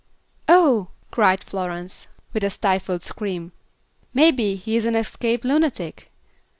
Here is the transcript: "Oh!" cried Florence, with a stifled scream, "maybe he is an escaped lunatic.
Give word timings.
"Oh!" 0.47 0.87
cried 1.11 1.43
Florence, 1.43 2.07
with 2.33 2.43
a 2.43 2.49
stifled 2.49 3.03
scream, 3.03 3.51
"maybe 4.15 4.55
he 4.55 4.75
is 4.75 4.85
an 4.85 4.95
escaped 4.95 5.45
lunatic. 5.45 6.09